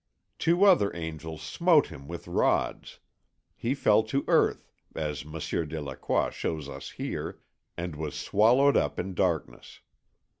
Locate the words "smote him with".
1.43-2.27